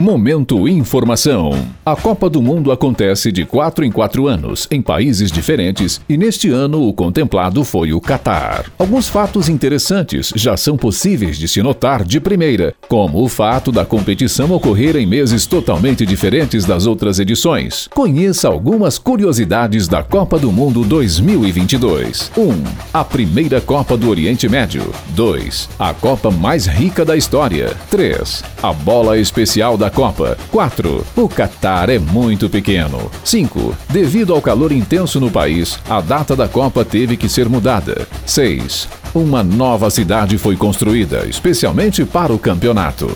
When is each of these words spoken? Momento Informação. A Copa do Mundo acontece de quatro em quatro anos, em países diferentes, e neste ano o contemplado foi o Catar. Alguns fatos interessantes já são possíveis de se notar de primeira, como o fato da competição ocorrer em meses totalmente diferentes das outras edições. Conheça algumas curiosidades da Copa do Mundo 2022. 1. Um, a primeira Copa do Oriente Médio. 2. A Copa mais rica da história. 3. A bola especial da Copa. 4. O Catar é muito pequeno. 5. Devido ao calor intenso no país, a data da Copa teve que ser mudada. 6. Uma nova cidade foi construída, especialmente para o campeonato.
Momento 0.00 0.68
Informação. 0.68 1.58
A 1.84 1.96
Copa 1.96 2.30
do 2.30 2.40
Mundo 2.40 2.70
acontece 2.70 3.32
de 3.32 3.44
quatro 3.44 3.84
em 3.84 3.90
quatro 3.90 4.28
anos, 4.28 4.68
em 4.70 4.80
países 4.80 5.32
diferentes, 5.32 6.00
e 6.08 6.16
neste 6.16 6.50
ano 6.50 6.86
o 6.86 6.92
contemplado 6.92 7.64
foi 7.64 7.92
o 7.92 8.00
Catar. 8.00 8.66
Alguns 8.78 9.08
fatos 9.08 9.48
interessantes 9.48 10.32
já 10.36 10.56
são 10.56 10.76
possíveis 10.76 11.36
de 11.36 11.48
se 11.48 11.60
notar 11.64 12.04
de 12.04 12.20
primeira, 12.20 12.76
como 12.86 13.24
o 13.24 13.28
fato 13.28 13.72
da 13.72 13.84
competição 13.84 14.52
ocorrer 14.52 14.94
em 14.94 15.04
meses 15.04 15.46
totalmente 15.46 16.06
diferentes 16.06 16.64
das 16.64 16.86
outras 16.86 17.18
edições. 17.18 17.88
Conheça 17.92 18.46
algumas 18.46 18.98
curiosidades 18.98 19.88
da 19.88 20.04
Copa 20.04 20.38
do 20.38 20.52
Mundo 20.52 20.84
2022. 20.84 22.30
1. 22.36 22.40
Um, 22.40 22.62
a 22.94 23.02
primeira 23.02 23.60
Copa 23.60 23.96
do 23.96 24.08
Oriente 24.08 24.48
Médio. 24.48 24.92
2. 25.08 25.70
A 25.76 25.92
Copa 25.92 26.30
mais 26.30 26.66
rica 26.66 27.04
da 27.04 27.16
história. 27.16 27.76
3. 27.90 28.44
A 28.62 28.72
bola 28.72 29.18
especial 29.18 29.76
da 29.88 29.90
Copa. 29.90 30.36
4. 30.50 31.06
O 31.16 31.28
Catar 31.28 31.88
é 31.88 31.98
muito 31.98 32.48
pequeno. 32.50 33.10
5. 33.24 33.74
Devido 33.88 34.34
ao 34.34 34.42
calor 34.42 34.70
intenso 34.70 35.18
no 35.18 35.30
país, 35.30 35.78
a 35.88 36.00
data 36.00 36.36
da 36.36 36.46
Copa 36.46 36.84
teve 36.84 37.16
que 37.16 37.28
ser 37.28 37.48
mudada. 37.48 38.06
6. 38.26 38.88
Uma 39.14 39.42
nova 39.42 39.88
cidade 39.90 40.36
foi 40.36 40.56
construída, 40.56 41.26
especialmente 41.26 42.04
para 42.04 42.32
o 42.32 42.38
campeonato. 42.38 43.08